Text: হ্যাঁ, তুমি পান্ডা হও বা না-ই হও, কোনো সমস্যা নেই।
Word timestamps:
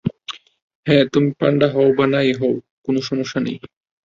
হ্যাঁ, 0.87 1.03
তুমি 1.13 1.29
পান্ডা 1.39 1.67
হও 1.73 1.87
বা 1.97 2.05
না-ই 2.07 2.31
হও, 2.33 2.53
কোনো 2.85 2.99
সমস্যা 3.01 3.39
নেই। 3.39 3.57